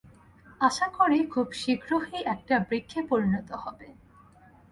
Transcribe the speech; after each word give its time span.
আশা 0.61 0.87
করি 0.97 1.19
খুব 1.33 1.47
শীঘ্রই 1.61 2.19
এটা 2.33 2.55
বৃক্ষে 2.67 2.99
পরিণত 3.09 3.49
হবে। 3.63 3.87